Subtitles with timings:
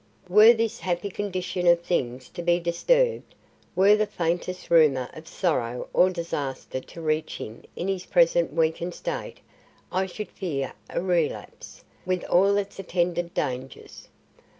[0.27, 3.35] Were this happy condition of things to be disturbed,
[3.75, 8.95] were the faintest rumour of sorrow or disaster to reach him in his present weakened
[8.95, 9.41] state,
[9.91, 14.07] I should fear a relapse, with all its attendant dangers.